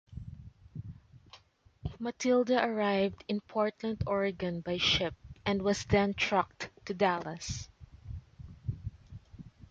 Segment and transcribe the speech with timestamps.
[1.99, 5.13] Matilda arrived in Portland, Oregon, by ship
[5.45, 7.69] and was then trucked to Dallas.